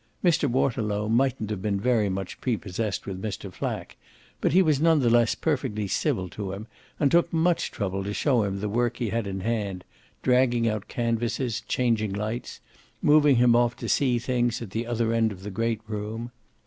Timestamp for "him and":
6.53-7.11